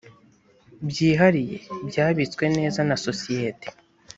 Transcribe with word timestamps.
byihariye 0.89 1.57
byabitswe 1.87 2.43
neza 2.57 2.79
na 2.87 2.95
sosiyete 3.05 3.67